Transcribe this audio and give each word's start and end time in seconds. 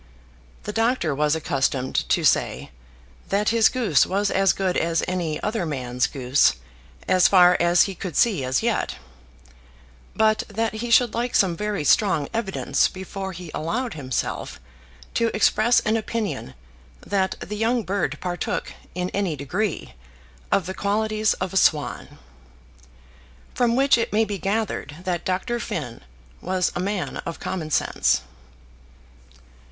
The 0.63 0.73
doctor 0.73 1.13
was 1.13 1.35
accustomed 1.35 2.09
to 2.09 2.23
say 2.25 2.71
that 3.29 3.49
his 3.49 3.69
goose 3.69 4.03
was 4.03 4.31
as 4.31 4.51
good 4.51 4.75
as 4.75 5.03
any 5.07 5.39
other 5.43 5.63
man's 5.63 6.07
goose, 6.07 6.55
as 7.07 7.27
far 7.27 7.55
as 7.59 7.83
he 7.83 7.93
could 7.93 8.15
see 8.15 8.43
as 8.43 8.63
yet; 8.63 8.95
but 10.15 10.39
that 10.49 10.73
he 10.73 10.89
should 10.89 11.13
like 11.13 11.35
some 11.35 11.55
very 11.55 11.83
strong 11.83 12.27
evidence 12.33 12.87
before 12.87 13.31
he 13.31 13.51
allowed 13.53 13.93
himself 13.93 14.59
to 15.13 15.27
express 15.35 15.81
an 15.81 15.95
opinion 15.95 16.55
that 17.01 17.35
the 17.39 17.55
young 17.55 17.83
bird 17.83 18.17
partook, 18.19 18.73
in 18.95 19.11
any 19.11 19.35
degree, 19.35 19.93
of 20.51 20.65
the 20.65 20.73
qualities 20.73 21.35
of 21.35 21.53
a 21.53 21.57
swan. 21.57 22.17
From 23.53 23.75
which 23.75 23.99
it 23.99 24.11
may 24.11 24.25
be 24.25 24.39
gathered 24.39 24.95
that 25.03 25.25
Dr. 25.25 25.59
Finn 25.59 26.01
was 26.41 26.71
a 26.75 26.79
man 26.79 27.17
of 27.17 27.39
common 27.39 27.69
sense. 27.69 28.21